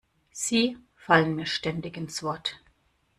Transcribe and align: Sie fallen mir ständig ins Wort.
Sie 0.31 0.79
fallen 0.95 1.35
mir 1.35 1.45
ständig 1.45 1.95
ins 1.95 2.23
Wort. 2.23 2.55